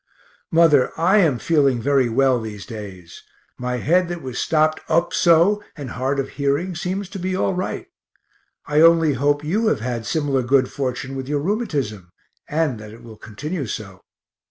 Mother, 0.49 0.91
I 0.99 1.17
am 1.19 1.37
feeling 1.37 1.79
very 1.79 2.09
well 2.09 2.41
these 2.41 2.65
days 2.65 3.21
my 3.59 3.77
head 3.77 4.07
that 4.07 4.23
was 4.23 4.39
stopt 4.39 4.79
up 4.89 5.13
so 5.13 5.63
and 5.77 5.91
hard 5.91 6.19
of 6.19 6.29
hearing 6.41 6.75
seems 6.75 7.07
to 7.09 7.19
be 7.19 7.35
all 7.35 7.53
right; 7.53 7.85
I 8.65 8.81
only 8.81 9.13
hope 9.13 9.43
you 9.43 9.67
have 9.67 9.81
had 9.81 10.07
similar 10.07 10.41
good 10.41 10.71
fortune 10.71 11.15
with 11.15 11.27
your 11.27 11.39
rheumatism, 11.39 12.11
and 12.49 12.79
that 12.79 12.89
it 12.89 13.03
will 13.03 13.15
continue 13.15 13.67
so. 13.67 14.01